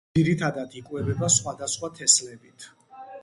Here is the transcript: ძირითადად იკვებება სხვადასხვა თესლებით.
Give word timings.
ძირითადად 0.17 0.71
იკვებება 0.79 1.29
სხვადასხვა 1.35 1.91
თესლებით. 1.99 2.69